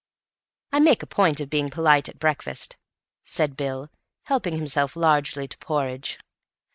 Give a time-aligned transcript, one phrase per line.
[0.71, 2.75] "I make a point of being polite at breakfast,"
[3.23, 3.91] said Bill,
[4.23, 6.17] helping himself largely to porridge.